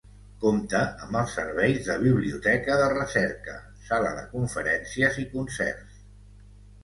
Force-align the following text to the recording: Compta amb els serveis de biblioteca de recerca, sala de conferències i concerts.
Compta 0.43 0.79
amb 1.07 1.17
els 1.19 1.33
serveis 1.39 1.89
de 1.89 1.97
biblioteca 2.03 2.77
de 2.79 2.87
recerca, 2.93 3.57
sala 3.89 4.13
de 4.21 4.23
conferències 4.33 5.19
i 5.25 5.27
concerts. 5.35 6.01